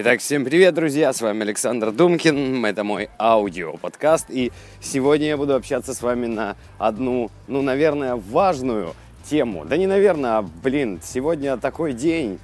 Итак, 0.00 0.20
всем 0.20 0.44
привет, 0.44 0.74
друзья! 0.74 1.12
С 1.12 1.20
вами 1.20 1.42
Александр 1.42 1.90
Думкин. 1.90 2.64
Это 2.64 2.84
мой 2.84 3.10
аудио-подкаст. 3.18 4.26
И 4.30 4.52
сегодня 4.80 5.26
я 5.26 5.36
буду 5.36 5.56
общаться 5.56 5.92
с 5.92 6.02
вами 6.02 6.26
на 6.26 6.56
одну, 6.78 7.32
ну, 7.48 7.62
наверное, 7.62 8.14
важную 8.14 8.94
тему. 9.28 9.64
Да 9.64 9.76
не 9.76 9.88
наверное, 9.88 10.38
а, 10.38 10.42
блин, 10.42 11.00
сегодня 11.02 11.56
такой 11.56 11.94
день. 11.94 12.38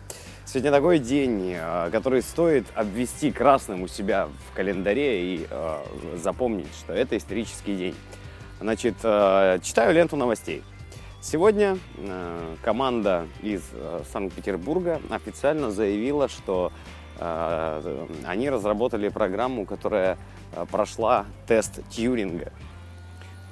Сегодня 0.44 0.72
такой 0.72 0.98
день, 0.98 1.52
э, 1.54 1.90
который 1.92 2.22
стоит 2.22 2.66
обвести 2.74 3.30
красным 3.30 3.82
у 3.82 3.86
себя 3.86 4.26
в 4.26 4.56
календаре 4.56 5.36
и 5.36 5.46
э, 5.48 5.76
запомнить, 6.20 6.74
что 6.76 6.92
это 6.92 7.16
исторический 7.16 7.76
день. 7.76 7.94
Значит, 8.60 8.96
э, 9.04 9.60
читаю 9.62 9.94
ленту 9.94 10.16
новостей. 10.16 10.64
Сегодня 11.20 11.78
э, 11.98 12.56
команда 12.62 13.28
из 13.42 13.62
э, 13.72 14.02
Санкт-Петербурга 14.12 15.00
официально 15.08 15.70
заявила, 15.70 16.28
что 16.28 16.72
они 17.20 18.50
разработали 18.50 19.08
программу, 19.08 19.66
которая 19.66 20.18
э, 20.52 20.66
прошла 20.70 21.26
тест 21.46 21.80
Тьюринга. 21.88 22.52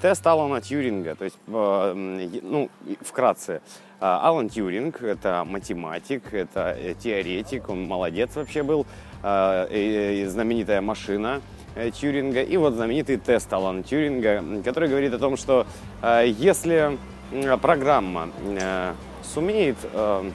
Тест 0.00 0.26
Алана 0.26 0.60
Тьюринга, 0.60 1.14
то 1.14 1.24
есть, 1.24 1.38
э, 1.46 2.28
ну, 2.42 2.70
вкратце, 3.00 3.62
Алан 4.00 4.48
Тьюринг– 4.48 5.00
это 5.02 5.44
математик, 5.46 6.34
это 6.34 6.76
теоретик, 6.98 7.68
он 7.68 7.86
молодец 7.86 8.34
вообще 8.34 8.64
был, 8.64 8.84
знаменитая 9.22 10.80
машина 10.80 11.40
Тьюринга, 11.92 12.42
и 12.42 12.56
вот 12.56 12.74
знаменитый 12.74 13.16
тест 13.18 13.52
Алана 13.52 13.84
Тьюринга, 13.84 14.42
который 14.64 14.88
говорит 14.88 15.14
о 15.14 15.20
том, 15.20 15.36
что 15.36 15.68
если 16.02 16.98
программа 17.60 18.30
сумеет 19.22 19.76
э, 19.82 20.30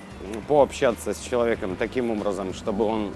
пообщаться 0.48 1.14
с 1.14 1.20
человеком 1.20 1.76
таким 1.78 2.12
образом, 2.12 2.54
чтобы 2.54 2.86
он 2.86 3.14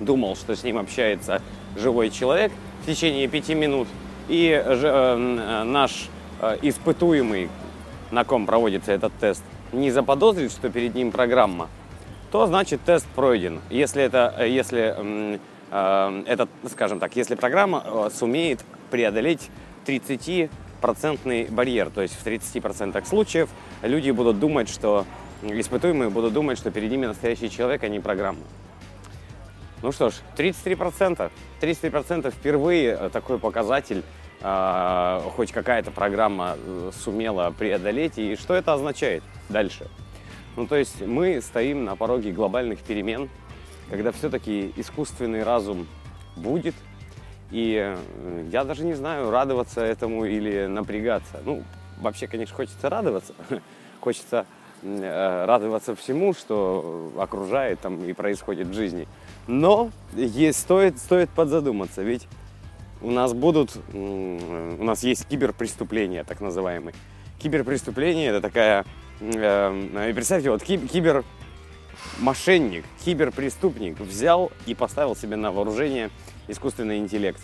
думал, 0.00 0.36
что 0.36 0.56
с 0.56 0.62
ним 0.62 0.78
общается 0.78 1.40
живой 1.76 2.10
человек 2.10 2.52
в 2.82 2.86
течение 2.86 3.28
пяти 3.28 3.54
минут, 3.54 3.88
и 4.28 4.62
же, 4.66 4.88
э, 4.88 5.62
наш 5.64 6.08
э, 6.40 6.58
испытуемый, 6.62 7.48
на 8.10 8.24
ком 8.24 8.46
проводится 8.46 8.92
этот 8.92 9.12
тест, 9.14 9.42
не 9.72 9.90
заподозрит, 9.90 10.52
что 10.52 10.70
перед 10.70 10.94
ним 10.94 11.10
программа, 11.10 11.68
то 12.30 12.46
значит 12.46 12.80
тест 12.84 13.06
пройден. 13.14 13.60
Если 13.70 14.02
это, 14.02 14.44
если 14.44 14.94
э, 14.96 15.38
э, 15.70 16.22
этот, 16.26 16.48
скажем 16.70 16.98
так, 16.98 17.16
если 17.16 17.34
программа 17.34 17.82
э, 17.84 18.10
сумеет 18.12 18.64
преодолеть 18.90 19.50
30 19.84 20.50
процентный 20.80 21.46
барьер. 21.46 21.88
То 21.88 22.02
есть 22.02 22.14
в 22.14 22.26
30% 22.26 23.06
случаев 23.06 23.48
люди 23.82 24.10
будут 24.10 24.38
думать, 24.38 24.68
что 24.68 25.06
испытуемые 25.42 26.10
будут 26.10 26.32
думать, 26.32 26.58
что 26.58 26.70
перед 26.70 26.90
ними 26.90 27.06
настоящий 27.06 27.50
человек, 27.50 27.82
а 27.84 27.88
не 27.88 28.00
программа. 28.00 28.40
Ну 29.82 29.92
что 29.92 30.10
ж, 30.10 30.14
33%. 30.36 31.30
33% 31.60 32.30
впервые 32.30 32.96
э, 32.98 33.10
такой 33.10 33.38
показатель 33.38 34.02
э, 34.40 35.20
хоть 35.36 35.52
какая-то 35.52 35.90
программа 35.90 36.56
э, 36.56 36.90
сумела 36.94 37.50
преодолеть. 37.50 38.18
И 38.18 38.36
что 38.36 38.54
это 38.54 38.72
означает 38.72 39.22
дальше? 39.48 39.88
Ну, 40.56 40.66
то 40.66 40.76
есть 40.76 41.00
мы 41.02 41.40
стоим 41.42 41.84
на 41.84 41.96
пороге 41.96 42.32
глобальных 42.32 42.78
перемен, 42.80 43.28
когда 43.90 44.12
все-таки 44.12 44.72
искусственный 44.76 45.42
разум 45.42 45.86
будет, 46.36 46.74
и 47.50 47.76
э, 47.76 48.48
я 48.50 48.64
даже 48.64 48.84
не 48.84 48.94
знаю, 48.94 49.30
радоваться 49.30 49.80
этому 49.84 50.24
или 50.24 50.66
напрягаться. 50.66 51.40
Ну, 51.44 51.62
вообще, 51.98 52.26
конечно, 52.26 52.54
хочется 52.54 52.88
радоваться. 52.88 53.34
Хочется 54.00 54.46
радоваться 54.84 55.94
всему, 55.96 56.34
что 56.34 57.12
окружает 57.18 57.80
там 57.80 58.04
и 58.04 58.12
происходит 58.12 58.68
в 58.68 58.74
жизни. 58.74 59.08
Но 59.46 59.90
есть, 60.14 60.60
стоит, 60.60 60.98
стоит 60.98 61.30
подзадуматься, 61.30 62.02
ведь 62.02 62.28
у 63.00 63.10
нас 63.10 63.32
будут, 63.34 63.76
у 63.92 64.84
нас 64.84 65.02
есть 65.02 65.26
киберпреступления, 65.26 66.24
так 66.24 66.40
называемые. 66.40 66.94
Киберпреступление 67.38 68.30
это 68.30 68.40
такая, 68.40 68.84
э, 69.20 70.12
представьте, 70.14 70.50
вот 70.50 70.62
кибер 70.62 71.24
мошенник, 72.18 72.84
киберпреступник 73.04 74.00
взял 74.00 74.50
и 74.66 74.74
поставил 74.74 75.16
себе 75.16 75.36
на 75.36 75.52
вооружение 75.52 76.10
искусственный 76.48 76.98
интеллект. 76.98 77.40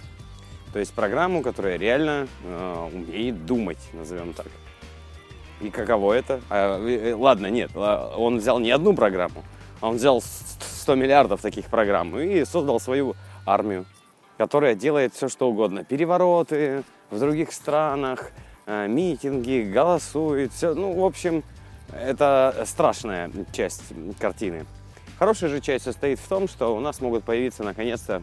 То 0.72 0.78
есть 0.78 0.92
программу, 0.92 1.42
которая 1.42 1.76
реально 1.76 2.28
э, 2.44 2.88
умеет 2.92 3.44
думать, 3.44 3.78
назовем 3.92 4.32
так. 4.32 4.46
И 5.60 5.70
каково 5.70 6.14
это? 6.14 6.40
А, 6.48 6.78
э, 6.78 7.14
ладно, 7.14 7.48
нет, 7.48 7.70
а, 7.74 8.14
он 8.16 8.38
взял 8.38 8.58
не 8.58 8.70
одну 8.70 8.94
программу, 8.94 9.44
а 9.80 9.88
он 9.88 9.96
взял 9.96 10.22
100 10.22 10.94
миллиардов 10.94 11.42
таких 11.42 11.66
программ 11.66 12.18
и 12.18 12.44
создал 12.44 12.80
свою 12.80 13.14
армию, 13.44 13.84
которая 14.38 14.74
делает 14.74 15.14
все, 15.14 15.28
что 15.28 15.50
угодно. 15.50 15.84
Перевороты 15.84 16.82
в 17.10 17.18
других 17.18 17.52
странах, 17.52 18.30
э, 18.66 18.88
митинги, 18.88 19.70
голосует, 19.70 20.52
все. 20.52 20.74
Ну, 20.74 20.98
в 20.98 21.04
общем, 21.04 21.44
это 21.92 22.64
страшная 22.66 23.30
часть 23.52 23.82
картины. 24.18 24.64
Хорошая 25.18 25.50
же 25.50 25.60
часть 25.60 25.84
состоит 25.84 26.18
в 26.18 26.26
том, 26.26 26.48
что 26.48 26.74
у 26.74 26.80
нас 26.80 27.02
могут 27.02 27.24
появиться 27.24 27.62
наконец-то 27.62 28.22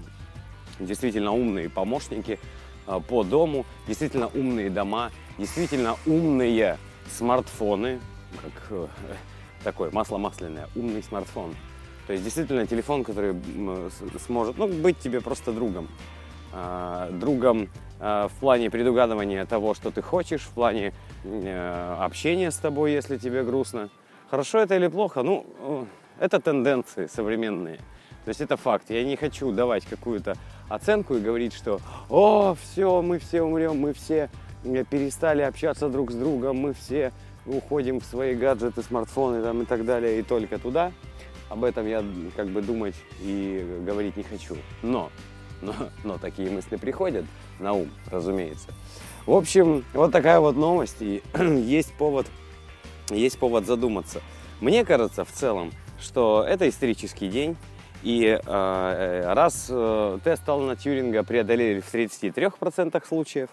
действительно 0.80 1.32
умные 1.32 1.70
помощники 1.70 2.40
а, 2.88 3.00
по 3.00 3.24
дому, 3.24 3.66
действительно 3.88 4.28
умные 4.28 4.72
дома, 4.72 5.12
действительно 5.38 5.96
умные 6.08 6.78
смартфоны, 7.12 8.00
как 8.42 8.72
э, 8.72 8.88
такое 9.64 9.92
масло 9.92 10.18
масляное, 10.18 10.68
умный 10.76 11.04
смартфон. 11.04 11.56
То 12.08 12.14
есть 12.14 12.24
действительно 12.24 12.66
телефон, 12.66 13.04
который 13.04 13.36
сможет 14.26 14.58
ну, 14.58 14.68
быть 14.68 14.98
тебе 15.00 15.20
просто 15.20 15.52
другом. 15.52 15.90
А, 16.54 17.12
другом 17.12 17.70
а, 18.00 18.30
в 18.30 18.34
плане 18.40 18.70
предугадывания 18.70 19.46
того, 19.46 19.74
что 19.74 19.92
ты 19.92 20.02
хочешь, 20.02 20.42
в 20.42 20.52
плане 20.52 20.94
э, 21.26 21.96
общения 22.00 22.52
с 22.52 22.58
тобой, 22.58 22.94
если 22.94 23.18
тебе 23.18 23.44
грустно. 23.44 23.90
Хорошо 24.30 24.60
это 24.60 24.76
или 24.76 24.88
плохо? 24.88 25.24
Ну, 25.24 25.46
э, 25.60 25.86
это 26.20 26.40
тенденции 26.40 27.08
современные. 27.08 27.78
То 28.24 28.30
есть 28.30 28.42
это 28.42 28.56
факт. 28.56 28.90
Я 28.90 29.04
не 29.04 29.16
хочу 29.18 29.52
давать 29.52 29.86
какую-то 29.86 30.36
оценку 30.70 31.16
и 31.16 31.20
говорить, 31.20 31.54
что 31.54 31.80
«О, 32.10 32.56
все, 32.56 33.02
мы 33.02 33.20
все 33.20 33.42
умрем, 33.42 33.80
мы 33.80 33.94
все 33.94 34.30
перестали 34.90 35.42
общаться 35.42 35.90
друг 35.90 36.12
с 36.12 36.16
другом, 36.16 36.58
мы 36.58 36.74
все 36.74 37.12
уходим 37.46 38.00
в 38.00 38.06
свои 38.06 38.36
гаджеты, 38.36 38.82
смартфоны 38.84 39.42
там, 39.42 39.62
и 39.62 39.66
так 39.66 39.86
далее, 39.86 40.20
и 40.20 40.24
только 40.24 40.58
туда». 40.60 40.92
Об 41.50 41.64
этом 41.64 41.88
я 41.88 42.04
как 42.36 42.48
бы 42.48 42.62
думать 42.62 42.96
и 43.22 43.82
говорить 43.86 44.18
не 44.18 44.24
хочу. 44.24 44.58
Но, 44.82 45.10
но, 45.62 45.74
но 46.04 46.18
такие 46.18 46.50
мысли 46.50 46.76
приходят 46.76 47.26
на 47.60 47.74
ум, 47.74 47.90
разумеется. 48.12 48.68
В 49.26 49.34
общем, 49.34 49.86
вот 49.94 50.12
такая 50.12 50.40
вот 50.40 50.56
новость, 50.56 51.02
и 51.02 51.24
есть 51.40 51.94
повод, 51.94 52.28
есть 53.10 53.40
повод 53.40 53.66
задуматься. 53.66 54.22
Мне 54.60 54.84
кажется, 54.84 55.24
в 55.24 55.32
целом, 55.32 55.72
что 56.02 56.46
это 56.48 56.68
исторический 56.68 57.30
день, 57.30 57.56
и 58.04 58.26
э, 58.26 59.34
раз 59.34 59.68
э, 59.70 60.20
тест 60.24 60.48
Алана 60.48 60.76
Тьюринга 60.76 61.24
преодолели 61.24 61.80
в 61.80 61.94
33% 61.94 63.02
случаев, 63.08 63.50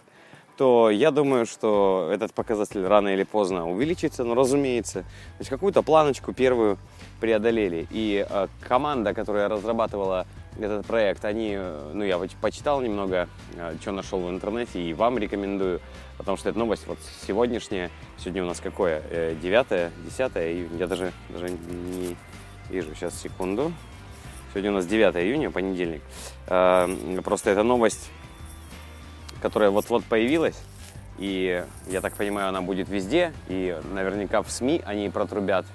то 0.57 0.91
я 0.91 1.11
думаю, 1.11 1.47
что 1.47 2.11
этот 2.13 2.33
показатель 2.33 2.85
рано 2.87 3.09
или 3.09 3.25
поздно 3.25 3.69
увеличится, 3.69 4.25
но 4.25 4.35
разумеется. 4.35 5.01
То 5.03 5.41
есть 5.41 5.51
какую-то 5.51 5.83
планочку 5.83 6.33
первую 6.33 6.79
преодолели. 7.21 7.87
И 7.91 8.27
э, 8.29 8.49
команда, 8.61 9.15
которая 9.15 9.49
разрабатывала 9.49 10.27
этот 10.59 10.87
проект, 10.87 11.25
они, 11.25 11.59
ну 11.93 12.05
я 12.05 12.21
почитал 12.41 12.81
немного, 12.81 13.29
э, 13.57 13.77
что 13.81 13.93
нашел 13.93 14.21
в 14.21 14.31
интернете, 14.31 14.81
и 14.81 14.95
вам 14.95 15.19
рекомендую, 15.19 15.81
потому 16.19 16.37
что 16.37 16.49
эта 16.49 16.59
новость 16.59 16.87
вот 16.87 16.99
сегодняшняя, 17.27 17.91
сегодня 18.19 18.45
у 18.45 18.47
нас 18.47 18.61
какое, 18.61 19.03
9 19.35 19.67
э, 19.71 19.91
10 20.05 20.37
июня, 20.37 20.77
я 20.79 20.87
даже, 20.87 21.13
даже 21.31 21.51
не 21.51 22.17
вижу, 22.71 22.95
сейчас 22.95 23.21
секунду, 23.21 23.73
Сегодня 24.55 24.71
у 24.71 24.75
нас 24.75 24.87
9 24.87 25.17
июня, 25.17 25.51
понедельник. 25.51 26.01
А, 26.47 26.89
просто 27.25 27.51
эта 27.51 27.65
новость, 27.65 28.09
которая 29.45 29.69
вот-вот 29.69 30.07
появилась, 30.07 30.57
и 31.19 31.63
я 31.89 32.01
так 32.01 32.15
понимаю, 32.15 32.49
она 32.49 32.63
будет 32.63 32.89
везде, 32.89 33.35
и 33.47 33.79
наверняка 33.93 34.41
в 34.41 34.51
СМИ 34.51 34.81
они 34.87 35.11
протрубят. 35.11 35.67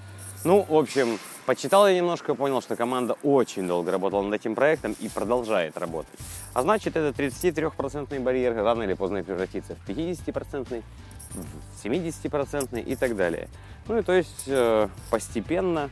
Ну, 0.44 0.66
в 0.68 0.74
общем, 0.74 1.19
почитал 1.45 1.88
я 1.88 1.95
немножко, 1.95 2.33
понял, 2.33 2.63
что 2.63 2.75
команда 2.75 3.16
очень 3.21 3.68
долго 3.68 3.92
работала 3.92 4.24
над 4.24 4.33
этим 4.33 4.56
проектом 4.56 4.95
и 5.00 5.07
продолжает 5.07 5.77
работать. 5.77 6.19
А 6.56 6.63
значит, 6.63 6.98
этот 6.98 7.19
33% 7.19 8.19
барьер 8.19 8.56
рано 8.56 8.81
или 8.81 8.95
поздно 8.95 9.24
превратится 9.24 9.75
в 9.75 9.88
50%, 9.88 10.83
в 11.30 11.86
70% 11.86 12.81
и 12.81 12.95
так 12.95 13.16
далее. 13.16 13.50
Ну 13.88 14.00
и 14.00 14.01
то 14.01 14.13
есть 14.13 14.45
э, 14.48 14.88
постепенно 15.12 15.92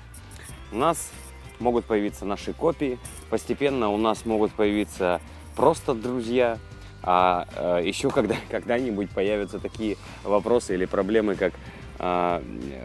у 0.72 0.78
нас 0.78 1.12
могут 1.60 1.86
появиться 1.86 2.26
наши 2.26 2.54
копии, 2.54 2.98
постепенно 3.30 3.92
у 3.92 3.98
нас 3.98 4.26
могут 4.26 4.52
появиться 4.54 5.22
просто 5.56 5.94
друзья, 5.94 6.58
а 7.04 7.48
э, 7.56 7.82
еще 7.86 8.10
когда, 8.10 8.36
когда-нибудь 8.50 9.10
появятся 9.10 9.60
такие 9.60 9.98
вопросы 10.24 10.74
или 10.74 10.86
проблемы, 10.86 11.36
как 11.36 11.54
э, 12.00 12.42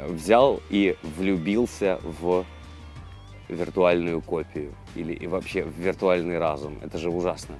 взял 0.08 0.60
и 0.70 0.96
влюбился 1.16 1.98
в 2.02 2.44
виртуальную 3.48 4.20
копию 4.22 4.74
или 4.94 5.12
и 5.12 5.26
вообще 5.26 5.66
виртуальный 5.76 6.38
разум. 6.38 6.78
Это 6.82 6.98
же 6.98 7.10
ужасно. 7.10 7.56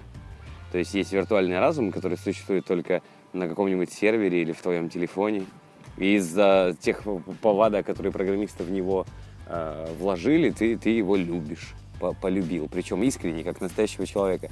То 0.70 0.78
есть 0.78 0.94
есть 0.94 1.12
виртуальный 1.12 1.58
разум, 1.58 1.93
который 1.93 2.16
существует 2.16 2.64
только 2.64 3.02
на 3.32 3.48
каком-нибудь 3.48 3.93
сервере 3.93 4.43
или 4.43 4.52
в 4.52 4.62
твоем 4.62 4.88
телефоне. 4.88 5.44
И 5.98 6.14
из-за 6.14 6.75
тех 6.81 7.02
повадок, 7.43 7.84
которые 7.84 8.12
программисты 8.12 8.64
в 8.64 8.70
него 8.70 9.05
э, 9.46 9.94
вложили, 9.98 10.50
ты, 10.50 10.78
ты 10.78 10.90
его 10.90 11.16
любишь, 11.16 11.75
по 12.00 12.14
полюбил. 12.14 12.69
Причем 12.72 13.02
искренне, 13.02 13.44
как 13.44 13.60
настоящего 13.60 14.06
человека. 14.06 14.50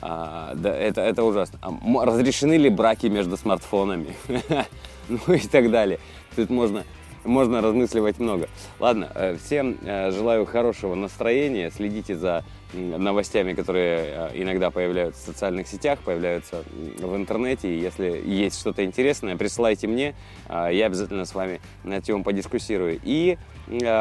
А, 0.00 0.54
да, 0.54 0.74
это, 0.74 1.00
это 1.00 1.24
ужасно. 1.24 1.58
А, 1.62 2.04
разрешены 2.04 2.56
ли 2.56 2.70
браки 2.70 3.06
между 3.06 3.36
смартфонами? 3.36 4.14
ну 5.08 5.34
и 5.34 5.40
так 5.40 5.70
далее. 5.70 5.98
Тут 6.36 6.50
можно 6.50 6.84
можно 7.24 7.60
размысливать 7.60 8.18
много. 8.18 8.48
Ладно, 8.80 9.10
э, 9.14 9.36
всем 9.36 9.76
э, 9.82 10.10
желаю 10.10 10.46
хорошего 10.46 10.94
настроения, 10.94 11.70
следите 11.70 12.16
за 12.16 12.44
новостями, 12.72 13.54
которые 13.54 13.98
э, 13.98 14.30
иногда 14.34 14.70
появляются 14.70 15.22
в 15.22 15.26
социальных 15.26 15.68
сетях, 15.68 15.98
появляются 16.00 16.64
в 16.98 17.16
интернете. 17.16 17.78
Если 17.78 18.22
есть 18.24 18.58
что-то 18.58 18.84
интересное, 18.84 19.36
присылайте 19.36 19.86
мне, 19.86 20.14
я 20.48 20.86
обязательно 20.86 21.24
с 21.24 21.34
вами 21.34 21.60
на 21.84 21.94
эту 21.94 22.06
тему 22.06 22.24
подискуссирую. 22.24 23.00
И 23.02 23.38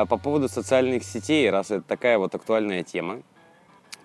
по 0.09 0.17
поводу 0.17 0.47
социальных 0.47 1.03
сетей, 1.03 1.49
раз 1.49 1.71
это 1.71 1.81
такая 1.81 2.17
вот 2.17 2.33
актуальная 2.35 2.83
тема, 2.83 3.21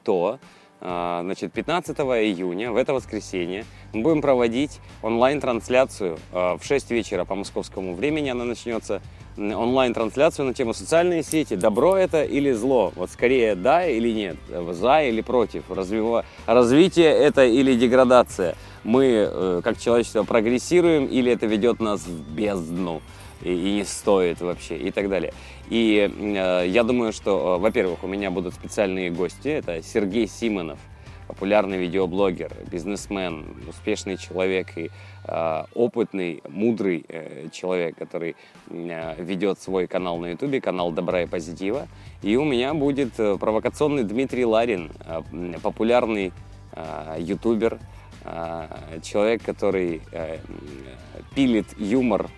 то 0.04 0.38
значит, 0.82 1.52
15 1.52 1.96
июня, 1.98 2.72
в 2.72 2.76
это 2.76 2.92
воскресенье, 2.92 3.64
мы 3.92 4.02
будем 4.02 4.20
проводить 4.20 4.80
онлайн-трансляцию 5.02 6.18
в 6.32 6.60
6 6.62 6.90
вечера 6.90 7.24
по 7.24 7.34
московскому 7.34 7.94
времени. 7.94 8.30
Она 8.30 8.44
начнется 8.44 9.00
онлайн-трансляцию 9.36 10.46
на 10.46 10.54
тему 10.54 10.74
социальные 10.74 11.22
сети. 11.22 11.54
Добро 11.54 11.96
это 11.96 12.22
или 12.22 12.52
зло? 12.52 12.92
Вот 12.96 13.10
скорее 13.10 13.54
да 13.54 13.86
или 13.86 14.10
нет, 14.10 14.36
за 14.48 15.02
или 15.02 15.20
против. 15.20 15.70
Развива... 15.70 16.24
Развитие 16.46 17.10
это 17.10 17.44
или 17.44 17.74
деградация? 17.74 18.56
Мы, 18.84 19.28
э, 19.30 19.60
как 19.62 19.78
человечество, 19.78 20.24
прогрессируем 20.24 21.06
или 21.06 21.32
это 21.32 21.46
ведет 21.46 21.80
нас 21.80 22.04
в 22.04 22.34
бездну? 22.34 23.00
И, 23.42 23.54
не 23.54 23.84
стоит 23.84 24.40
вообще, 24.40 24.76
и 24.76 24.90
так 24.90 25.08
далее. 25.08 25.32
И 25.68 26.10
э, 26.10 26.64
я 26.68 26.82
думаю, 26.84 27.12
что, 27.12 27.56
э, 27.56 27.60
во-первых, 27.60 28.04
у 28.04 28.06
меня 28.06 28.30
будут 28.30 28.54
специальные 28.54 29.10
гости. 29.10 29.48
Это 29.48 29.82
Сергей 29.82 30.26
Симонов, 30.26 30.78
популярный 31.26 31.78
видеоблогер, 31.78 32.52
бизнесмен, 32.70 33.46
успешный 33.68 34.16
человек 34.16 34.76
и 34.76 34.90
э, 35.24 35.64
опытный, 35.74 36.42
мудрый 36.48 37.04
э, 37.08 37.48
человек, 37.52 37.96
который 37.96 38.36
э, 38.68 39.22
ведет 39.22 39.58
свой 39.60 39.86
канал 39.86 40.18
на 40.18 40.32
ютубе, 40.32 40.60
канал 40.60 40.92
Добра 40.92 41.22
и 41.22 41.26
Позитива. 41.26 41.88
И 42.22 42.36
у 42.36 42.44
меня 42.44 42.74
будет 42.74 43.18
э, 43.18 43.36
провокационный 43.38 44.04
Дмитрий 44.04 44.44
Ларин, 44.44 44.90
э, 45.06 45.22
популярный 45.62 46.32
э, 46.72 47.16
ютубер, 47.18 47.78
э, 48.24 49.00
человек, 49.02 49.42
который 49.42 50.02
э, 50.12 50.38
пилит 51.34 51.66
юмор, 51.78 52.28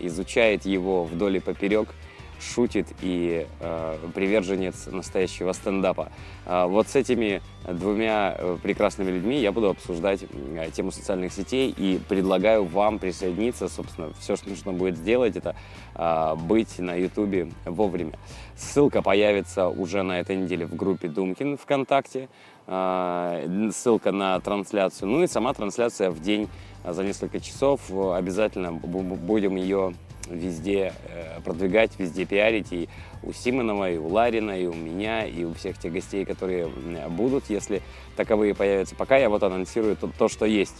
изучает 0.00 0.66
его 0.66 1.04
вдоль 1.04 1.36
и 1.36 1.40
поперек– 1.40 1.88
шутит 2.42 2.88
и 3.00 3.46
э, 3.60 3.98
приверженец 4.14 4.86
настоящего 4.86 5.52
стендапа. 5.52 6.10
Э, 6.44 6.66
вот 6.66 6.88
с 6.88 6.96
этими 6.96 7.40
двумя 7.66 8.34
э, 8.36 8.58
прекрасными 8.62 9.10
людьми 9.10 9.40
я 9.40 9.52
буду 9.52 9.70
обсуждать 9.70 10.20
э, 10.22 10.70
тему 10.72 10.90
социальных 10.90 11.32
сетей 11.32 11.72
и 11.76 12.00
предлагаю 12.08 12.64
вам 12.64 12.98
присоединиться. 12.98 13.68
Собственно, 13.68 14.12
все, 14.18 14.36
что 14.36 14.50
нужно 14.50 14.72
будет 14.72 14.96
сделать, 14.96 15.36
это 15.36 15.54
э, 15.94 16.34
быть 16.36 16.78
на 16.78 16.94
Ютубе 16.94 17.50
вовремя. 17.64 18.18
Ссылка 18.56 19.02
появится 19.02 19.68
уже 19.68 20.02
на 20.02 20.20
этой 20.20 20.36
неделе 20.36 20.66
в 20.66 20.74
группе 20.74 21.08
Думкин 21.08 21.56
ВКонтакте. 21.56 22.28
Э, 22.66 23.70
ссылка 23.72 24.12
на 24.12 24.38
трансляцию. 24.40 25.08
Ну 25.08 25.22
и 25.22 25.26
сама 25.26 25.54
трансляция 25.54 26.10
в 26.10 26.20
день 26.20 26.48
за 26.84 27.04
несколько 27.04 27.40
часов. 27.40 27.80
Обязательно 27.90 28.72
будем 28.72 29.56
ее 29.56 29.94
везде 30.28 30.92
э, 31.08 31.40
продвигать, 31.44 31.92
везде 31.98 32.24
пиарить. 32.24 32.72
И 32.72 32.88
у 33.22 33.32
Симонова, 33.32 33.90
и 33.90 33.96
у 33.96 34.08
Ларина, 34.08 34.58
и 34.60 34.66
у 34.66 34.74
меня, 34.74 35.26
и 35.26 35.44
у 35.44 35.54
всех 35.54 35.78
тех 35.78 35.92
гостей, 35.92 36.24
которые 36.24 36.68
будут, 37.08 37.50
если 37.50 37.82
таковые 38.16 38.54
появятся. 38.54 38.94
Пока 38.94 39.16
я 39.16 39.28
вот 39.28 39.42
анонсирую 39.42 39.96
то, 39.96 40.10
то 40.16 40.28
что 40.28 40.46
есть. 40.46 40.76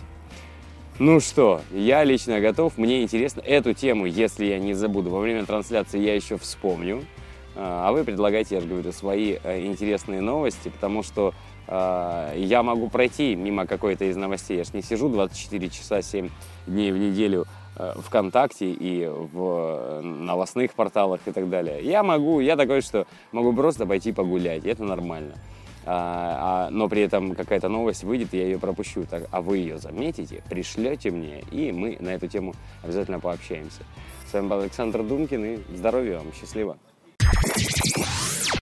Ну 0.98 1.20
что, 1.20 1.62
я 1.72 2.04
лично 2.04 2.40
готов. 2.40 2.76
Мне 2.76 3.02
интересно 3.02 3.40
эту 3.40 3.72
тему, 3.72 4.06
если 4.06 4.44
я 4.44 4.58
не 4.58 4.74
забуду, 4.74 5.10
во 5.10 5.20
время 5.20 5.46
трансляции 5.46 5.98
я 5.98 6.14
еще 6.14 6.36
вспомню. 6.36 7.04
А, 7.54 7.88
а 7.88 7.92
вы 7.92 8.04
предлагайте, 8.04 8.56
я 8.56 8.60
же 8.60 8.66
говорю, 8.66 8.92
свои 8.92 9.38
э, 9.42 9.66
интересные 9.66 10.20
новости, 10.20 10.68
потому 10.68 11.02
что 11.02 11.34
э, 11.66 12.34
я 12.36 12.62
могу 12.62 12.88
пройти 12.88 13.34
мимо 13.34 13.66
какой-то 13.66 14.04
из 14.04 14.16
новостей. 14.16 14.58
Я 14.58 14.64
же 14.64 14.70
не 14.74 14.82
сижу 14.82 15.08
24 15.08 15.68
часа 15.70 16.02
7 16.02 16.28
дней 16.66 16.92
в 16.92 16.98
неделю 16.98 17.46
ВКонтакте 17.76 18.70
и 18.70 19.06
в 19.06 20.00
новостных 20.02 20.74
порталах 20.74 21.20
и 21.26 21.32
так 21.32 21.48
далее. 21.48 21.82
Я 21.82 22.02
могу, 22.02 22.40
я 22.40 22.56
такой, 22.56 22.80
что 22.82 23.06
могу 23.32 23.52
просто 23.54 23.86
пойти 23.86 24.12
погулять, 24.12 24.64
это 24.64 24.84
нормально. 24.84 25.34
А, 25.84 26.66
а, 26.66 26.70
но 26.70 26.88
при 26.88 27.02
этом 27.02 27.34
какая-то 27.34 27.68
новость 27.68 28.04
выйдет, 28.04 28.32
я 28.32 28.44
ее 28.44 28.58
пропущу. 28.58 29.04
Так, 29.04 29.24
а 29.30 29.40
вы 29.40 29.58
ее 29.58 29.78
заметите, 29.78 30.42
пришлете 30.48 31.10
мне, 31.10 31.40
и 31.50 31.72
мы 31.72 31.96
на 32.00 32.10
эту 32.10 32.28
тему 32.28 32.54
обязательно 32.82 33.18
пообщаемся. 33.18 33.82
С 34.28 34.32
вами 34.32 34.48
был 34.48 34.60
Александр 34.60 35.02
Думкин, 35.02 35.44
и 35.44 35.58
здоровья 35.76 36.18
вам, 36.18 36.32
счастливо! 36.32 36.76